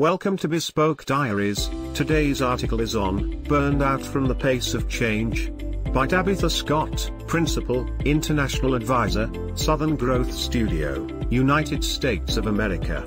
Welcome 0.00 0.38
to 0.38 0.48
Bespoke 0.48 1.04
Diaries. 1.04 1.68
Today's 1.92 2.40
article 2.40 2.80
is 2.80 2.96
on 2.96 3.42
Burned 3.42 3.82
Out 3.82 4.00
from 4.00 4.28
the 4.28 4.34
Pace 4.34 4.72
of 4.72 4.88
Change 4.88 5.52
by 5.92 6.06
Tabitha 6.06 6.48
Scott, 6.48 7.10
Principal, 7.26 7.86
International 8.06 8.76
Advisor, 8.76 9.30
Southern 9.56 9.96
Growth 9.96 10.32
Studio, 10.32 11.06
United 11.28 11.84
States 11.84 12.38
of 12.38 12.46
America. 12.46 13.06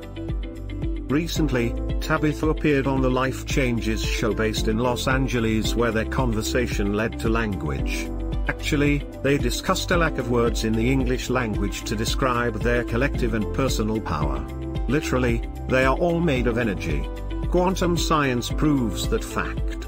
Recently, 1.10 1.74
Tabitha 2.00 2.50
appeared 2.50 2.86
on 2.86 3.02
the 3.02 3.10
Life 3.10 3.48
Changes 3.48 4.04
show 4.04 4.32
based 4.32 4.68
in 4.68 4.78
Los 4.78 5.08
Angeles 5.08 5.74
where 5.74 5.92
their 5.92 6.06
conversation 6.06 6.94
led 6.94 7.20
to 7.22 7.28
language. 7.28 8.08
Actually, 8.48 9.00
they 9.24 9.40
discussed 9.40 9.90
a 9.90 9.98
lack 9.98 10.20
of 10.20 10.30
words 10.30 10.64
in 10.64 10.74
the 10.74 10.92
English 10.92 11.32
language 11.32 11.86
to 11.86 11.96
describe 11.96 12.62
their 12.62 12.84
collective 12.84 13.34
and 13.34 13.52
personal 13.56 14.00
power. 14.00 14.46
Literally, 14.88 15.42
they 15.68 15.86
are 15.86 15.98
all 15.98 16.20
made 16.20 16.48
of 16.48 16.58
energy. 16.58 17.08
Quantum 17.50 17.98
science 17.98 18.50
proves 18.50 19.08
that 19.10 19.24
fact. 19.24 19.88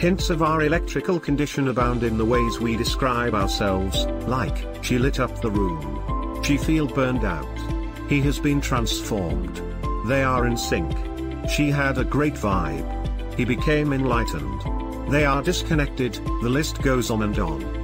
Hints 0.00 0.30
of 0.30 0.42
our 0.42 0.62
electrical 0.62 1.18
condition 1.18 1.68
abound 1.68 2.02
in 2.02 2.18
the 2.18 2.24
ways 2.24 2.60
we 2.60 2.76
describe 2.76 3.34
ourselves, 3.34 4.04
like, 4.26 4.84
she 4.84 4.98
lit 4.98 5.20
up 5.20 5.40
the 5.40 5.50
room. 5.50 6.42
She 6.42 6.58
feel 6.58 6.86
burned 6.86 7.24
out. 7.24 7.46
He 8.08 8.20
has 8.22 8.38
been 8.38 8.60
transformed. 8.60 9.62
They 10.06 10.22
are 10.22 10.46
in 10.46 10.56
sync. 10.56 10.94
She 11.48 11.70
had 11.70 11.98
a 11.98 12.04
great 12.04 12.34
vibe. 12.34 13.36
He 13.36 13.44
became 13.44 13.92
enlightened. 13.92 15.10
They 15.10 15.24
are 15.24 15.42
disconnected, 15.42 16.14
the 16.42 16.48
list 16.48 16.82
goes 16.82 17.10
on 17.10 17.22
and 17.22 17.38
on. 17.38 17.83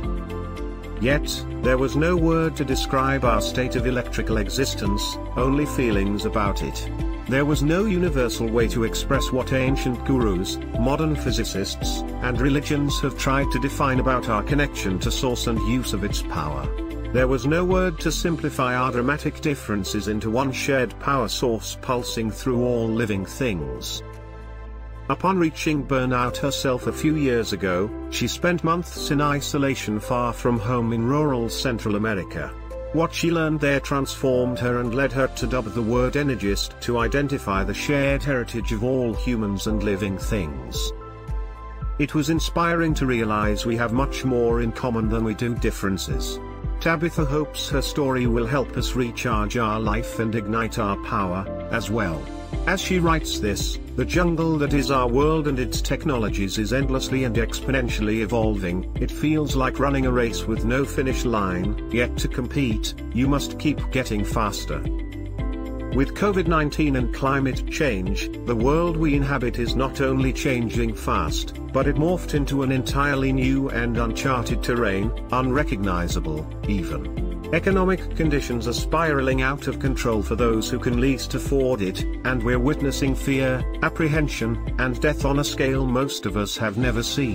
Yet, 1.00 1.44
there 1.62 1.78
was 1.78 1.96
no 1.96 2.14
word 2.14 2.56
to 2.56 2.64
describe 2.64 3.24
our 3.24 3.40
state 3.40 3.74
of 3.74 3.86
electrical 3.86 4.36
existence, 4.36 5.16
only 5.36 5.64
feelings 5.64 6.26
about 6.26 6.62
it. 6.62 6.90
There 7.26 7.46
was 7.46 7.62
no 7.62 7.86
universal 7.86 8.46
way 8.48 8.68
to 8.68 8.84
express 8.84 9.32
what 9.32 9.52
ancient 9.52 10.04
gurus, 10.04 10.58
modern 10.78 11.16
physicists, 11.16 12.00
and 12.22 12.38
religions 12.40 13.00
have 13.00 13.16
tried 13.16 13.50
to 13.52 13.60
define 13.60 14.00
about 14.00 14.28
our 14.28 14.42
connection 14.42 14.98
to 14.98 15.10
source 15.10 15.46
and 15.46 15.58
use 15.68 15.92
of 15.94 16.04
its 16.04 16.22
power. 16.22 16.68
There 17.12 17.28
was 17.28 17.46
no 17.46 17.64
word 17.64 17.98
to 18.00 18.12
simplify 18.12 18.74
our 18.76 18.92
dramatic 18.92 19.40
differences 19.40 20.08
into 20.08 20.30
one 20.30 20.52
shared 20.52 20.98
power 21.00 21.28
source 21.28 21.78
pulsing 21.80 22.30
through 22.30 22.62
all 22.64 22.88
living 22.88 23.24
things. 23.24 24.02
Upon 25.10 25.40
reaching 25.40 25.84
burnout 25.84 26.36
herself 26.36 26.86
a 26.86 26.92
few 26.92 27.16
years 27.16 27.52
ago, 27.52 27.90
she 28.10 28.28
spent 28.28 28.62
months 28.62 29.10
in 29.10 29.20
isolation 29.20 29.98
far 29.98 30.32
from 30.32 30.56
home 30.56 30.92
in 30.92 31.04
rural 31.04 31.48
Central 31.48 31.96
America. 31.96 32.52
What 32.92 33.12
she 33.12 33.32
learned 33.32 33.58
there 33.58 33.80
transformed 33.80 34.60
her 34.60 34.78
and 34.78 34.94
led 34.94 35.10
her 35.10 35.26
to 35.26 35.48
dub 35.48 35.64
the 35.64 35.82
word 35.82 36.16
energist 36.16 36.80
to 36.82 36.98
identify 36.98 37.64
the 37.64 37.74
shared 37.74 38.22
heritage 38.22 38.70
of 38.70 38.84
all 38.84 39.12
humans 39.12 39.66
and 39.66 39.82
living 39.82 40.16
things. 40.16 40.92
It 41.98 42.14
was 42.14 42.30
inspiring 42.30 42.94
to 42.94 43.06
realize 43.06 43.66
we 43.66 43.76
have 43.78 43.92
much 43.92 44.24
more 44.24 44.62
in 44.62 44.70
common 44.70 45.08
than 45.08 45.24
we 45.24 45.34
do 45.34 45.56
differences. 45.56 46.38
Tabitha 46.78 47.24
hopes 47.24 47.68
her 47.68 47.82
story 47.82 48.28
will 48.28 48.46
help 48.46 48.76
us 48.76 48.94
recharge 48.94 49.56
our 49.56 49.80
life 49.80 50.20
and 50.20 50.36
ignite 50.36 50.78
our 50.78 50.96
power, 50.98 51.44
as 51.72 51.90
well. 51.90 52.24
As 52.66 52.80
she 52.80 52.98
writes 52.98 53.38
this, 53.38 53.78
the 53.96 54.04
jungle 54.04 54.56
that 54.58 54.74
is 54.74 54.90
our 54.90 55.08
world 55.08 55.48
and 55.48 55.58
its 55.58 55.80
technologies 55.80 56.58
is 56.58 56.72
endlessly 56.72 57.24
and 57.24 57.36
exponentially 57.36 58.20
evolving, 58.20 58.90
it 59.00 59.10
feels 59.10 59.56
like 59.56 59.80
running 59.80 60.06
a 60.06 60.12
race 60.12 60.44
with 60.44 60.64
no 60.64 60.84
finish 60.84 61.24
line, 61.24 61.90
yet 61.90 62.16
to 62.18 62.28
compete, 62.28 62.94
you 63.12 63.28
must 63.28 63.58
keep 63.58 63.78
getting 63.90 64.24
faster. 64.24 64.80
With 65.94 66.14
COVID-19 66.14 66.96
and 66.96 67.12
climate 67.12 67.68
change, 67.68 68.30
the 68.46 68.54
world 68.54 68.96
we 68.96 69.16
inhabit 69.16 69.58
is 69.58 69.74
not 69.74 70.00
only 70.00 70.32
changing 70.32 70.94
fast, 70.94 71.54
but 71.72 71.88
it 71.88 71.96
morphed 71.96 72.34
into 72.34 72.62
an 72.62 72.70
entirely 72.70 73.32
new 73.32 73.70
and 73.70 73.98
uncharted 73.98 74.62
terrain, 74.62 75.10
unrecognizable, 75.32 76.48
even. 76.68 77.29
Economic 77.52 78.14
conditions 78.14 78.68
are 78.68 78.72
spiraling 78.72 79.42
out 79.42 79.66
of 79.66 79.80
control 79.80 80.22
for 80.22 80.36
those 80.36 80.70
who 80.70 80.78
can 80.78 81.00
least 81.00 81.34
afford 81.34 81.82
it, 81.82 82.04
and 82.24 82.40
we're 82.40 82.60
witnessing 82.60 83.12
fear, 83.12 83.60
apprehension, 83.82 84.72
and 84.78 85.00
death 85.00 85.24
on 85.24 85.40
a 85.40 85.44
scale 85.44 85.84
most 85.84 86.26
of 86.26 86.36
us 86.36 86.56
have 86.56 86.78
never 86.78 87.02
seen. 87.02 87.34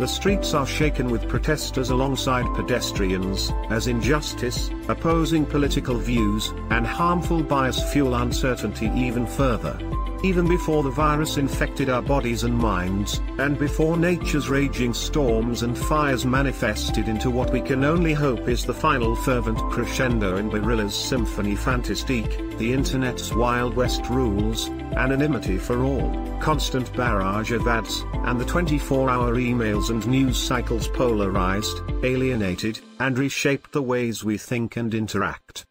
The 0.00 0.08
streets 0.08 0.52
are 0.52 0.66
shaken 0.66 1.10
with 1.10 1.28
protesters 1.28 1.90
alongside 1.90 2.52
pedestrians, 2.56 3.52
as 3.70 3.86
injustice, 3.86 4.68
opposing 4.92 5.44
political 5.44 5.98
views, 5.98 6.52
and 6.70 6.86
harmful 6.86 7.42
bias 7.42 7.82
fuel 7.92 8.14
uncertainty 8.14 8.90
even 8.94 9.26
further. 9.26 9.76
Even 10.22 10.46
before 10.46 10.84
the 10.84 10.90
virus 10.90 11.36
infected 11.36 11.90
our 11.90 12.00
bodies 12.00 12.44
and 12.44 12.56
minds, 12.56 13.20
and 13.38 13.58
before 13.58 13.96
nature's 13.96 14.48
raging 14.48 14.94
storms 14.94 15.64
and 15.64 15.76
fires 15.76 16.24
manifested 16.24 17.08
into 17.08 17.28
what 17.28 17.50
we 17.52 17.60
can 17.60 17.82
only 17.82 18.12
hope 18.12 18.48
is 18.48 18.64
the 18.64 18.72
final 18.72 19.16
fervent 19.16 19.58
crescendo 19.72 20.36
in 20.36 20.48
Berlioz's 20.48 20.94
symphony 20.94 21.56
fantastique, 21.56 22.56
the 22.58 22.72
internet's 22.72 23.32
Wild 23.32 23.74
West 23.74 24.08
rules, 24.10 24.68
anonymity 24.94 25.58
for 25.58 25.82
all, 25.82 26.38
constant 26.40 26.94
barrage 26.94 27.50
of 27.50 27.66
ads, 27.66 28.04
and 28.26 28.40
the 28.40 28.44
24-hour 28.44 29.34
emails 29.34 29.90
and 29.90 30.06
news 30.06 30.38
cycles 30.38 30.86
polarized, 30.86 31.80
alienated, 32.04 32.78
and 32.98 33.18
reshaped 33.18 33.72
the 33.72 33.82
ways 33.82 34.24
we 34.24 34.38
think 34.38 34.76
and 34.76 34.94
interact. 34.94 35.64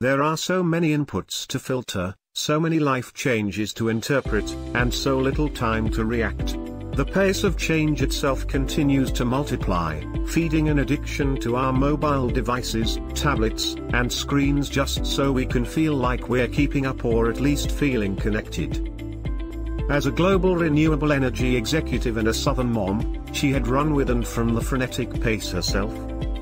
There 0.00 0.22
are 0.22 0.36
so 0.36 0.62
many 0.62 0.96
inputs 0.96 1.46
to 1.48 1.58
filter, 1.58 2.14
so 2.34 2.60
many 2.60 2.78
life 2.78 3.14
changes 3.14 3.74
to 3.74 3.88
interpret, 3.88 4.48
and 4.74 4.94
so 4.94 5.18
little 5.18 5.48
time 5.48 5.90
to 5.90 6.04
react. 6.04 6.56
The 6.92 7.04
pace 7.04 7.44
of 7.44 7.56
change 7.56 8.02
itself 8.02 8.48
continues 8.48 9.12
to 9.12 9.24
multiply, 9.24 10.02
feeding 10.26 10.68
an 10.68 10.80
addiction 10.80 11.36
to 11.42 11.54
our 11.54 11.72
mobile 11.72 12.28
devices, 12.28 12.98
tablets, 13.14 13.76
and 13.92 14.12
screens 14.12 14.68
just 14.68 15.06
so 15.06 15.30
we 15.30 15.46
can 15.46 15.64
feel 15.64 15.94
like 15.94 16.28
we're 16.28 16.48
keeping 16.48 16.86
up 16.86 17.04
or 17.04 17.30
at 17.30 17.40
least 17.40 17.70
feeling 17.70 18.16
connected. 18.16 18.97
As 19.88 20.06
a 20.06 20.12
global 20.12 20.56
renewable 20.56 21.12
energy 21.12 21.56
executive 21.56 22.16
and 22.16 22.28
a 22.28 22.34
southern 22.34 22.72
mom, 22.72 23.22
she 23.32 23.50
had 23.50 23.66
run 23.66 23.94
with 23.94 24.10
and 24.10 24.26
from 24.26 24.54
the 24.54 24.60
frenetic 24.60 25.20
pace 25.20 25.50
herself, 25.50 25.92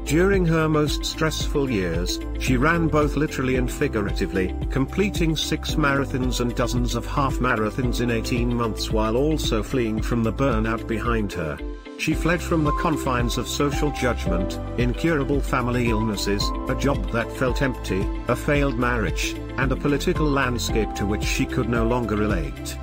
during 0.07 0.47
her 0.47 0.69
most 0.69 1.05
stressful 1.05 1.69
years, 1.69 2.21
she 2.39 2.57
ran 2.57 2.87
both 2.87 3.17
literally 3.17 3.57
and 3.57 3.71
figuratively, 3.71 4.55
completing 4.71 5.37
six 5.37 5.75
marathons 5.75 6.39
and 6.39 6.55
dozens 6.55 6.95
of 6.95 7.05
half 7.05 7.41
marathons 7.41 8.01
in 8.01 8.13
18 8.13 8.55
months 8.55 8.93
while 8.93 9.17
also 9.17 9.65
fleeing 9.65 10.01
from 10.01 10.23
the 10.23 10.33
burnout 10.33 10.87
behind 10.87 11.33
her. 11.33 11.59
She 11.99 12.15
fled 12.15 12.41
from 12.41 12.63
the 12.63 12.77
confines 12.79 13.37
of 13.37 13.49
social 13.49 13.91
judgment, 13.91 14.61
incurable 14.79 15.41
family 15.41 15.91
illnesses, 15.91 16.45
a 16.69 16.77
job 16.77 17.11
that 17.11 17.33
felt 17.33 17.61
empty, 17.61 18.07
a 18.29 18.37
failed 18.37 18.79
marriage, 18.79 19.35
and 19.57 19.73
a 19.73 19.77
political 19.77 20.27
landscape 20.27 20.95
to 20.95 21.05
which 21.05 21.25
she 21.25 21.45
could 21.45 21.69
no 21.69 21.85
longer 21.85 22.15
relate. 22.15 22.79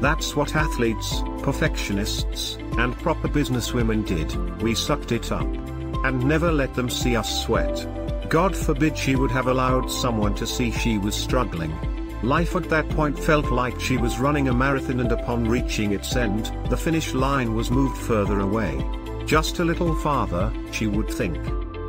That's 0.00 0.34
what 0.34 0.56
athletes, 0.56 1.22
perfectionists, 1.42 2.56
and 2.78 2.96
proper 2.98 3.28
businesswomen 3.28 4.06
did, 4.06 4.62
we 4.62 4.74
sucked 4.74 5.12
it 5.12 5.30
up 5.30 5.46
and 6.04 6.24
never 6.24 6.50
let 6.50 6.74
them 6.74 6.88
see 6.88 7.16
us 7.16 7.44
sweat. 7.44 7.86
God 8.30 8.56
forbid 8.56 8.96
she 8.96 9.16
would 9.16 9.30
have 9.30 9.46
allowed 9.46 9.90
someone 9.90 10.34
to 10.36 10.46
see 10.46 10.70
she 10.70 10.96
was 10.96 11.14
struggling. 11.14 11.74
Life 12.22 12.56
at 12.56 12.70
that 12.70 12.88
point 12.90 13.18
felt 13.18 13.50
like 13.50 13.78
she 13.80 13.96
was 13.96 14.18
running 14.18 14.48
a 14.48 14.54
marathon 14.54 15.00
and 15.00 15.12
upon 15.12 15.48
reaching 15.48 15.92
its 15.92 16.16
end, 16.16 16.50
the 16.70 16.76
finish 16.76 17.12
line 17.12 17.54
was 17.54 17.70
moved 17.70 17.98
further 17.98 18.40
away. 18.40 18.82
Just 19.26 19.58
a 19.58 19.64
little 19.64 19.94
farther, 19.96 20.52
she 20.72 20.86
would 20.86 21.10
think. 21.10 21.36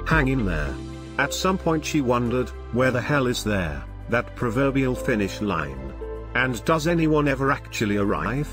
Hang 0.07 0.27
in 0.27 0.45
there. 0.45 0.73
At 1.17 1.33
some 1.33 1.57
point 1.57 1.85
she 1.85 2.01
wondered, 2.01 2.49
where 2.73 2.91
the 2.91 3.01
hell 3.01 3.27
is 3.27 3.43
there, 3.43 3.83
that 4.09 4.35
proverbial 4.35 4.95
finish 4.95 5.39
line? 5.41 5.90
And 6.35 6.63
does 6.65 6.87
anyone 6.87 7.27
ever 7.27 7.51
actually 7.51 7.97
arrive? 7.97 8.47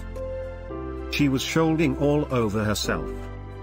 She 1.10 1.28
was 1.28 1.42
shouldering 1.42 1.96
all 1.98 2.26
over 2.32 2.64
herself. 2.64 3.10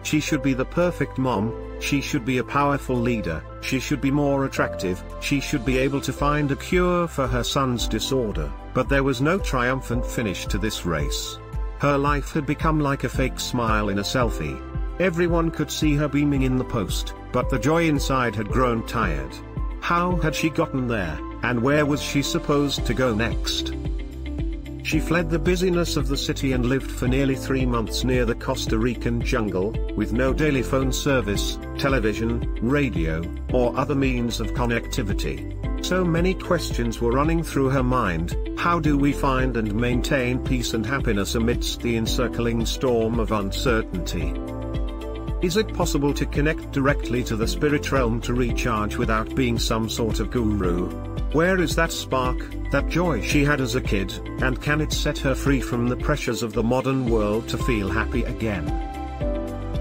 She 0.04 0.20
should 0.20 0.42
be 0.42 0.54
the 0.54 0.66
perfect 0.66 1.18
mom, 1.18 1.54
she 1.80 2.00
should 2.00 2.26
be 2.26 2.38
a 2.38 2.44
powerful 2.44 2.96
leader, 2.96 3.44
she 3.62 3.80
should 3.80 4.02
be 4.02 4.12
more 4.12 4.46
attractive, 4.46 5.04
she 5.20 5.40
should 5.40 5.66
be 5.66 5.78
able 5.78 6.00
to 6.02 6.14
find 6.14 6.52
a 6.52 6.56
cure 6.56 7.08
for 7.08 7.28
her 7.28 7.44
son's 7.44 7.88
disorder, 7.88 8.52
but 8.74 8.88
there 8.88 9.04
was 9.04 9.22
no 9.22 9.38
triumphant 9.38 10.06
finish 10.06 10.46
to 10.48 10.58
this 10.58 10.86
race. 10.86 11.40
Her 11.80 11.98
life 11.98 12.32
had 12.32 12.46
become 12.46 12.80
like 12.80 13.04
a 13.04 13.10
fake 13.10 13.40
smile 13.40 13.90
in 13.90 14.00
a 14.00 14.04
selfie. 14.04 14.62
Everyone 15.00 15.52
could 15.52 15.70
see 15.70 15.96
her 15.96 16.08
beaming 16.08 16.44
in 16.44 16.58
the 16.58 16.64
post, 16.64 17.14
but 17.32 17.50
the 17.50 17.60
joy 17.60 17.88
inside 17.88 18.36
had 18.36 18.48
grown 18.48 18.86
tired. 18.88 19.36
How 19.82 20.16
had 20.18 20.34
she 20.34 20.50
gotten 20.50 20.88
there, 20.88 21.20
and 21.44 21.62
where 21.62 21.86
was 21.86 22.02
she 22.02 22.22
supposed 22.22 22.86
to 22.86 22.94
go 22.94 23.14
next? 23.14 23.74
She 24.86 25.00
fled 25.00 25.32
the 25.32 25.40
busyness 25.40 25.98
of 25.98 26.10
the 26.10 26.16
city 26.16 26.52
and 26.52 26.64
lived 26.64 26.92
for 26.92 27.08
nearly 27.08 27.34
three 27.34 27.66
months 27.66 28.04
near 28.04 28.24
the 28.24 28.36
Costa 28.36 28.78
Rican 28.78 29.20
jungle, 29.20 29.72
with 29.96 30.14
no 30.14 30.32
daily 30.32 30.62
phone 30.62 30.94
service, 30.94 31.58
television, 31.80 32.56
radio, 32.62 33.24
or 33.52 33.76
other 33.76 33.96
means 33.96 34.40
of 34.40 34.54
connectivity. 34.54 35.84
So 35.84 36.06
many 36.06 36.36
questions 36.36 37.02
were 37.02 37.12
running 37.12 37.42
through 37.42 37.70
her 37.70 37.82
mind, 37.82 38.38
how 38.60 38.80
do 38.80 38.96
we 38.96 39.12
find 39.12 39.58
and 39.58 39.74
maintain 39.74 40.38
peace 40.46 40.76
and 40.76 40.86
happiness 40.86 41.34
amidst 41.34 41.82
the 41.82 41.98
encircling 41.98 42.64
storm 42.68 43.20
of 43.20 43.32
uncertainty? 43.32 44.36
Is 45.42 45.58
it 45.58 45.74
possible 45.74 46.14
to 46.14 46.28
connect 46.28 46.72
directly 46.72 47.24
to 47.24 47.36
the 47.36 47.48
spirit 47.48 47.92
realm 47.92 48.22
to 48.22 48.36
recharge 48.36 48.98
without 48.98 49.34
being 49.34 49.58
some 49.58 49.90
sort 49.90 50.20
of 50.20 50.30
guru? 50.30 51.15
Where 51.36 51.60
is 51.60 51.76
that 51.76 51.92
spark, 51.92 52.38
that 52.72 52.88
joy 52.88 53.20
she 53.20 53.44
had 53.44 53.60
as 53.60 53.76
a 53.76 53.82
kid, 53.82 54.10
and 54.42 54.62
can 54.62 54.80
it 54.80 54.94
set 54.94 55.18
her 55.18 55.36
free 55.36 55.60
from 55.60 55.90
the 55.90 55.98
pressures 55.98 56.42
of 56.42 56.54
the 56.54 56.64
modern 56.64 57.10
world 57.10 57.50
to 57.50 57.58
feel 57.58 57.90
happy 57.90 58.24
again? 58.24 58.66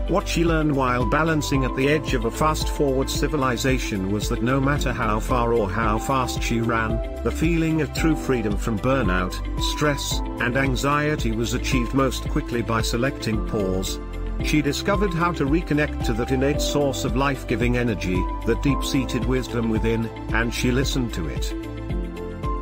What 0.08 0.26
she 0.26 0.44
learned 0.44 0.74
while 0.74 1.08
balancing 1.08 1.64
at 1.64 1.76
the 1.76 1.88
edge 1.88 2.12
of 2.12 2.24
a 2.24 2.30
fast-forward 2.32 3.08
civilization 3.08 4.10
was 4.10 4.28
that 4.30 4.42
no 4.42 4.60
matter 4.60 4.92
how 4.92 5.20
far 5.20 5.52
or 5.52 5.70
how 5.70 5.96
fast 6.00 6.42
she 6.42 6.60
ran, 6.60 7.22
the 7.22 7.30
feeling 7.30 7.82
of 7.82 7.94
true 7.94 8.16
freedom 8.16 8.56
from 8.56 8.76
burnout, 8.80 9.34
stress, 9.74 10.18
and 10.40 10.56
anxiety 10.56 11.30
was 11.30 11.54
achieved 11.54 11.94
most 11.94 12.28
quickly 12.30 12.62
by 12.62 12.82
selecting 12.82 13.46
pause. 13.46 14.00
She 14.42 14.62
discovered 14.62 15.14
how 15.14 15.32
to 15.32 15.44
reconnect 15.44 16.04
to 16.06 16.12
that 16.14 16.30
innate 16.30 16.60
source 16.60 17.04
of 17.04 17.16
life-giving 17.16 17.76
energy, 17.76 18.16
that 18.46 18.62
deep-seated 18.62 19.24
wisdom 19.24 19.68
within, 19.70 20.06
and 20.34 20.52
she 20.52 20.70
listened 20.70 21.14
to 21.14 21.28
it. 21.28 21.54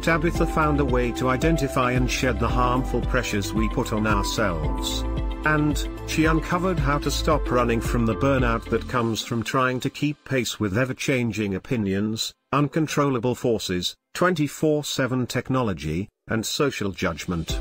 Tabitha 0.03 0.47
found 0.47 0.81
a 0.81 0.85
way 0.85 1.13
to 1.13 1.29
identify 1.29 1.93
and 1.93 2.11
shed 2.11 2.41
the 2.41 2.49
harmful 2.49 3.01
pressures 3.03 3.53
we 3.53 3.69
put 3.69 3.93
on 3.93 4.07
ourselves. 4.07 5.03
And, 5.45 5.89
she 6.07 6.25
uncovered 6.27 6.79
how 6.79 6.99
to 6.99 7.11
stop 7.11 7.51
running 7.51 7.81
from 7.81 8.07
the 8.07 8.15
burnout 8.15 8.69
that 8.71 8.89
comes 8.89 9.23
from 9.25 9.43
trying 9.43 9.81
to 9.81 9.91
keep 9.91 10.25
pace 10.25 10.61
with 10.61 10.77
ever-changing 10.77 11.55
opinions, 11.55 12.33
uncontrollable 12.53 13.35
forces, 13.35 13.95
24-7 14.17 15.29
technology, 15.29 16.09
and 16.29 16.47
social 16.47 16.93
judgment. 16.93 17.59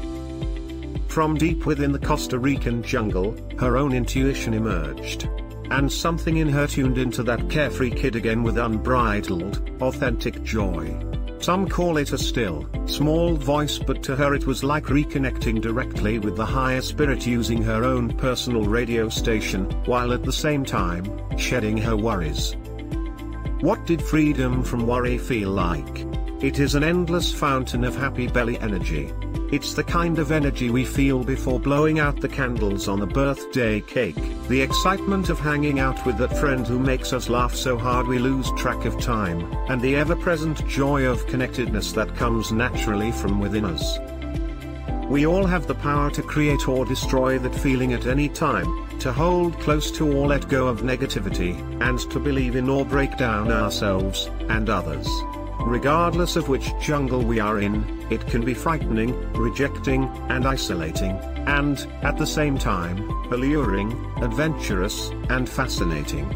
From 1.12 1.36
deep 1.36 1.66
within 1.66 1.92
the 1.92 2.00
Costa 2.00 2.40
Rican 2.40 2.82
jungle, 2.82 3.36
her 3.60 3.76
own 3.76 3.92
intuition 3.92 4.54
emerged. 4.54 5.28
And 5.70 5.92
something 5.92 6.38
in 6.38 6.48
her 6.48 6.68
tuned 6.68 6.98
into 6.98 7.22
that 7.24 7.50
carefree 7.50 7.92
kid 7.92 8.16
again 8.16 8.44
with 8.44 8.58
unbridled, 8.58 9.72
authentic 9.82 10.42
joy. 10.42 10.98
Some 11.40 11.68
call 11.68 11.98
it 11.98 12.14
a 12.14 12.18
still, 12.18 12.66
small 12.86 13.36
voice 13.36 13.78
but 13.78 14.02
to 14.04 14.16
her 14.16 14.34
it 14.34 14.48
was 14.48 14.64
like 14.64 14.86
reconnecting 14.86 15.60
directly 15.60 16.18
with 16.18 16.38
the 16.38 16.46
higher 16.46 16.80
spirit 16.80 17.28
using 17.28 17.62
her 17.62 17.84
own 17.84 18.16
personal 18.16 18.64
radio 18.64 19.10
station, 19.10 19.66
while 19.84 20.14
at 20.14 20.24
the 20.24 20.32
same 20.32 20.64
time, 20.64 21.04
shedding 21.38 21.76
her 21.76 21.98
worries. 21.98 22.56
What 23.60 23.86
did 23.86 24.02
freedom 24.02 24.64
from 24.64 24.88
worry 24.88 25.18
feel 25.18 25.50
like? 25.50 26.08
It 26.42 26.60
is 26.60 26.74
an 26.74 26.86
endless 26.86 27.34
fountain 27.34 27.84
of 27.84 27.98
happy 27.98 28.28
belly 28.28 28.58
energy. 28.60 29.12
It's 29.52 29.74
the 29.74 29.84
kind 29.84 30.18
of 30.18 30.32
energy 30.32 30.70
we 30.70 30.86
feel 30.86 31.26
before 31.26 31.60
blowing 31.60 32.00
out 32.00 32.22
the 32.22 32.30
candles 32.30 32.88
on 32.88 33.02
a 33.02 33.06
birthday 33.06 33.82
cake, 33.82 34.16
the 34.48 34.62
excitement 34.62 35.28
of 35.28 35.42
hanging 35.42 35.78
out 35.78 36.06
with 36.06 36.18
that 36.20 36.38
friend 36.38 36.66
who 36.66 36.80
makes 36.80 37.12
us 37.12 37.28
laugh 37.28 37.54
so 37.54 37.78
hard 37.78 38.08
we 38.08 38.18
lose 38.18 38.50
track 38.54 38.86
of 38.86 38.98
time, 39.02 39.42
and 39.68 39.82
the 39.82 39.98
ever-present 39.98 40.66
joy 40.70 41.04
of 41.04 41.28
connectedness 41.28 41.92
that 41.92 42.16
comes 42.16 42.54
naturally 42.54 43.12
from 43.12 43.42
within 43.42 43.66
us. 43.66 44.00
We 45.10 45.28
all 45.28 45.46
have 45.46 45.68
the 45.68 45.76
power 45.76 46.10
to 46.12 46.22
create 46.22 46.70
or 46.70 46.86
destroy 46.86 47.38
that 47.40 47.54
feeling 47.54 47.92
at 47.92 48.08
any 48.08 48.30
time, 48.30 48.88
to 49.00 49.12
hold 49.12 49.60
close 49.60 49.92
to 49.98 50.10
or 50.10 50.28
let 50.28 50.48
go 50.48 50.70
of 50.70 50.80
negativity, 50.80 51.60
and 51.82 52.00
to 52.10 52.20
believe 52.22 52.56
in 52.56 52.70
or 52.70 52.86
break 52.86 53.18
down 53.18 53.52
ourselves, 53.52 54.30
and 54.48 54.70
others. 54.70 55.10
Regardless 55.66 56.36
of 56.36 56.50
which 56.50 56.72
jungle 56.82 57.22
we 57.22 57.40
are 57.40 57.60
in, 57.60 58.06
it 58.10 58.26
can 58.28 58.44
be 58.44 58.54
frightening, 58.54 59.16
rejecting, 59.34 60.04
and 60.30 60.46
isolating, 60.46 61.12
and, 61.48 61.88
at 62.02 62.18
the 62.18 62.26
same 62.26 62.58
time, 62.58 63.10
alluring, 63.32 63.92
adventurous, 64.22 65.12
and 65.30 65.48
fascinating. 65.48 66.28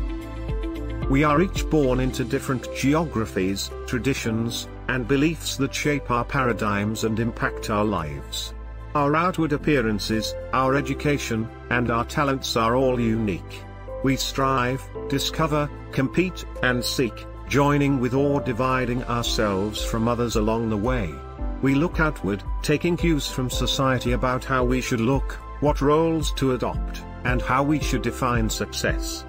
We 1.09 1.23
are 1.23 1.41
each 1.41 1.69
born 1.69 1.99
into 1.99 2.23
different 2.23 2.67
geographies, 2.75 3.69
traditions, 3.87 4.67
and 4.87 5.07
beliefs 5.07 5.57
that 5.57 5.73
shape 5.73 6.09
our 6.09 6.25
paradigms 6.25 7.03
and 7.03 7.19
impact 7.19 7.69
our 7.69 7.85
lives. 7.85 8.53
Our 8.95 9.15
outward 9.15 9.53
appearances, 9.53 10.33
our 10.53 10.75
education, 10.75 11.49
and 11.69 11.91
our 11.91 12.05
talents 12.05 12.55
are 12.55 12.75
all 12.75 12.99
unique. 12.99 13.63
We 14.03 14.15
strive, 14.15 14.81
discover, 15.09 15.69
compete, 15.91 16.45
and 16.63 16.83
seek, 16.83 17.25
joining 17.47 17.99
with 17.99 18.13
or 18.13 18.41
dividing 18.41 19.03
ourselves 19.05 19.83
from 19.83 20.07
others 20.07 20.35
along 20.35 20.69
the 20.69 20.77
way. 20.77 21.13
We 21.61 21.75
look 21.75 21.99
outward, 21.99 22.43
taking 22.61 22.97
cues 22.97 23.27
from 23.27 23.49
society 23.49 24.11
about 24.11 24.43
how 24.43 24.63
we 24.63 24.81
should 24.81 25.01
look, 25.01 25.33
what 25.61 25.81
roles 25.81 26.31
to 26.33 26.53
adopt, 26.53 27.03
and 27.23 27.41
how 27.41 27.63
we 27.63 27.79
should 27.79 28.01
define 28.01 28.49
success. 28.49 29.25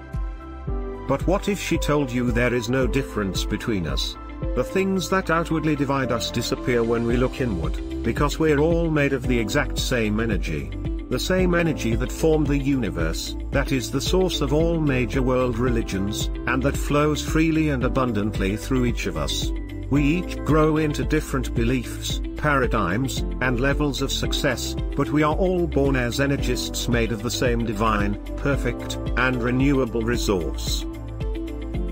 But 1.07 1.25
what 1.25 1.47
if 1.47 1.59
she 1.59 1.77
told 1.77 2.11
you 2.11 2.31
there 2.31 2.53
is 2.53 2.69
no 2.69 2.85
difference 2.85 3.45
between 3.45 3.87
us? 3.87 4.17
The 4.55 4.63
things 4.63 5.09
that 5.09 5.29
outwardly 5.29 5.75
divide 5.75 6.11
us 6.11 6.29
disappear 6.29 6.83
when 6.83 7.05
we 7.05 7.17
look 7.17 7.41
inward, 7.41 8.03
because 8.03 8.37
we're 8.37 8.59
all 8.59 8.91
made 8.91 9.13
of 9.13 9.25
the 9.25 9.39
exact 9.39 9.79
same 9.79 10.19
energy. 10.19 10.69
The 11.09 11.19
same 11.19 11.55
energy 11.55 11.95
that 11.95 12.11
formed 12.11 12.47
the 12.47 12.57
universe, 12.57 13.37
that 13.51 13.71
is 13.71 13.89
the 13.89 14.01
source 14.01 14.41
of 14.41 14.51
all 14.51 14.81
major 14.81 15.21
world 15.21 15.57
religions, 15.57 16.29
and 16.47 16.61
that 16.63 16.75
flows 16.75 17.21
freely 17.21 17.69
and 17.69 17.85
abundantly 17.85 18.57
through 18.57 18.83
each 18.83 19.05
of 19.05 19.15
us. 19.15 19.49
We 19.89 20.03
each 20.03 20.35
grow 20.43 20.75
into 20.75 21.05
different 21.05 21.55
beliefs, 21.55 22.19
paradigms, 22.35 23.19
and 23.39 23.61
levels 23.61 24.01
of 24.01 24.11
success, 24.11 24.75
but 24.97 25.09
we 25.09 25.23
are 25.23 25.33
all 25.33 25.65
born 25.65 25.95
as 25.95 26.19
energists 26.19 26.89
made 26.89 27.13
of 27.13 27.23
the 27.23 27.31
same 27.31 27.65
divine, 27.65 28.21
perfect, 28.35 28.95
and 29.15 29.41
renewable 29.41 30.01
resource. 30.01 30.85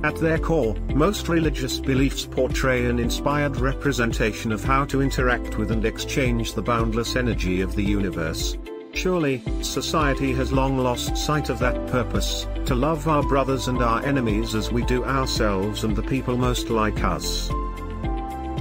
At 0.03 0.17
their 0.17 0.39
core, 0.39 0.75
most 0.94 1.29
religious 1.29 1.79
beliefs 1.79 2.25
portray 2.25 2.85
an 2.85 3.00
inspired 3.00 3.56
representation 3.57 4.51
of 4.51 4.62
how 4.62 4.83
to 4.85 5.01
interact 5.01 5.57
with 5.57 5.71
and 5.71 5.85
exchange 5.85 6.53
the 6.53 6.62
boundless 6.62 7.15
energy 7.15 7.62
of 7.62 7.75
the 7.75 7.83
universe, 7.83 8.57
Surely, 8.95 9.44
society 9.62 10.31
has 10.33 10.53
long 10.53 10.77
lost 10.77 11.18
sight 11.18 11.50
of 11.50 11.59
that 11.59 11.86
purpose, 11.88 12.47
to 12.65 12.74
love 12.74 13.09
our 13.09 13.21
brothers 13.24 13.68
and 13.68 13.80
our 13.80 14.01
enemies 14.06 14.56
as 14.56 14.71
we 14.71 14.86
do 14.86 15.03
ourselves 15.03 15.83
and 15.83 15.95
the 15.95 16.01
people 16.01 16.38
most 16.38 16.69
like 16.69 17.03
us. 17.03 17.51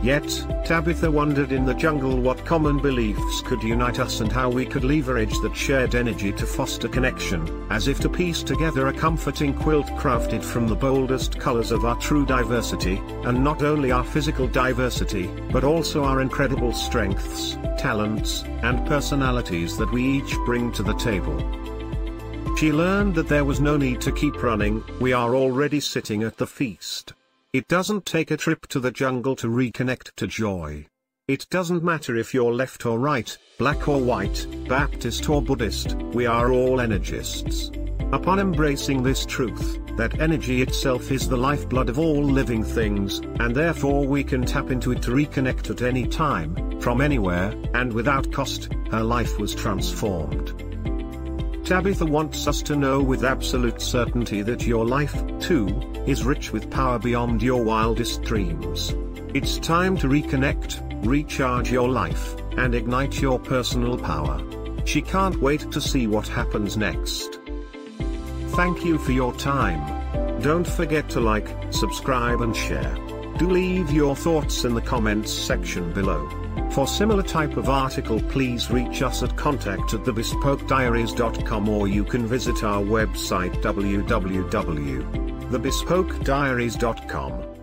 Yet, 0.05 0.47
Tabitha 0.67 1.11
wondered 1.11 1.51
in 1.51 1.65
the 1.65 1.73
jungle 1.73 2.21
what 2.21 2.45
common 2.45 2.79
beliefs 2.79 3.41
could 3.41 3.63
unite 3.63 3.99
us 3.99 4.21
and 4.21 4.31
how 4.31 4.51
we 4.51 4.67
could 4.67 4.85
leverage 4.85 5.33
that 5.41 5.57
shared 5.57 5.95
energy 5.95 6.31
to 6.31 6.45
foster 6.45 6.89
connection, 6.89 7.67
as 7.71 7.89
if 7.89 8.01
to 8.01 8.11
piece 8.11 8.43
together 8.43 8.89
a 8.89 8.93
comforting 8.93 9.55
quilt 9.55 9.87
crafted 9.97 10.45
from 10.45 10.69
the 10.69 10.77
boldest 10.77 11.41
colors 11.41 11.73
of 11.73 11.87
our 11.87 11.97
true 11.97 12.27
diversity, 12.27 13.01
and 13.25 13.43
not 13.43 13.63
only 13.63 13.93
our 13.93 14.05
physical 14.05 14.47
diversity, 14.47 15.27
but 15.51 15.65
also 15.65 16.05
our 16.05 16.21
incredible 16.21 16.75
strengths, 16.75 17.57
talents, 17.79 18.45
and 18.63 18.87
personalities 18.87 19.79
that 19.79 19.91
we 19.91 20.05
each 20.05 20.37
bring 20.45 20.71
to 20.73 20.83
the 20.83 20.97
table. 20.97 21.39
She 22.59 22.73
learned 22.73 23.15
that 23.15 23.29
there 23.29 23.47
was 23.47 23.59
no 23.59 23.79
need 23.79 24.03
to 24.03 24.13
keep 24.13 24.43
running, 24.43 24.85
we 25.01 25.15
are 25.15 25.35
already 25.35 25.81
sitting 25.81 26.25
at 26.25 26.37
the 26.37 26.47
feast. 26.47 27.15
It 27.55 27.69
doesn't 27.69 28.05
take 28.05 28.33
a 28.33 28.37
trip 28.37 28.67
to 28.71 28.81
the 28.81 28.91
jungle 28.91 29.37
to 29.37 29.47
reconnect 29.47 30.17
to 30.17 30.27
joy. 30.27 30.89
It 31.29 31.47
doesn't 31.51 31.85
matter 31.85 32.17
if 32.17 32.35
you're 32.35 32.53
left 32.53 32.85
or 32.85 32.99
right, 32.99 33.39
black 33.61 33.87
or 33.87 34.01
white, 34.01 34.45
Baptist 34.69 35.29
or 35.29 35.41
Buddhist, 35.41 35.95
we 36.15 36.27
are 36.27 36.51
all 36.51 36.81
energists. 36.81 37.71
Upon 38.13 38.41
embracing 38.41 39.05
this 39.05 39.25
truth, 39.25 39.79
that 39.97 40.19
energy 40.19 40.63
itself 40.63 41.13
is 41.13 41.29
the 41.29 41.37
lifeblood 41.37 41.89
of 41.89 42.01
all 42.01 42.25
living 42.25 42.65
things, 42.65 43.21
and 43.39 43.55
therefore 43.55 44.05
we 44.05 44.25
can 44.25 44.45
tap 44.45 44.73
into 44.73 44.91
it 44.91 45.01
to 45.03 45.13
reconnect 45.13 45.71
at 45.71 45.83
any 45.83 46.09
time, 46.09 46.81
from 46.81 47.01
anywhere, 47.01 47.55
and 47.75 47.93
without 47.93 48.33
cost, 48.33 48.69
her 48.91 49.05
life 49.05 49.39
was 49.39 49.55
transformed. 49.55 50.61
Tabitha 51.65 52.05
wants 52.05 52.49
us 52.49 52.63
to 52.63 52.75
know 52.75 53.01
with 53.01 53.25
absolute 53.25 53.81
certainty 53.81 54.43
that 54.43 54.67
your 54.67 54.85
life, 54.85 55.15
too, 55.39 55.69
is 56.07 56.25
rich 56.25 56.53
with 56.53 56.71
power 56.71 56.99
beyond 56.99 57.43
your 57.43 57.63
wildest 57.63 58.23
dreams. 58.23 58.95
It's 59.33 59.59
time 59.59 59.97
to 59.99 60.07
reconnect, 60.07 61.05
recharge 61.05 61.73
your 61.73 61.89
life, 61.89 62.37
and 62.57 62.75
ignite 62.75 63.21
your 63.21 63.39
personal 63.39 63.99
power. 63.99 64.41
She 64.85 65.03
can't 65.03 65.41
wait 65.41 65.71
to 65.73 65.81
see 65.81 66.07
what 66.07 66.29
happens 66.29 66.77
next. 66.77 67.41
Thank 68.51 68.85
you 68.85 68.99
for 68.99 69.13
your 69.13 69.35
time. 69.35 70.41
Don't 70.41 70.67
forget 70.67 71.09
to 71.11 71.21
like, 71.21 71.49
subscribe 71.71 72.43
and 72.43 72.55
share. 72.55 72.95
Do 73.39 73.51
leave 73.51 73.91
your 73.91 74.15
thoughts 74.15 74.65
in 74.65 74.75
the 74.75 74.81
comments 74.81 75.33
section 75.33 75.93
below. 75.93 76.29
For 76.71 76.87
similar 76.87 77.23
type 77.23 77.57
of 77.57 77.69
article 77.69 78.21
please 78.21 78.71
reach 78.71 79.03
us 79.03 79.23
at 79.23 79.37
contact 79.37 79.95
at 79.95 80.01
thebespokediaries.com 80.01 81.69
or 81.69 81.89
you 81.89 82.05
can 82.05 82.27
visit 82.27 82.63
our 82.63 82.83
website 82.83 83.61
www.thebespokediaries.com. 85.55 87.54